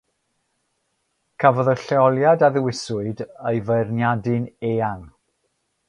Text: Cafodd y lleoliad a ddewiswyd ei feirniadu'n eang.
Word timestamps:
Cafodd 1.43 1.69
y 1.73 1.75
lleoliad 1.83 2.47
a 2.47 2.49
ddewiswyd 2.55 3.23
ei 3.51 3.63
feirniadu'n 3.71 4.49
eang. 4.73 5.07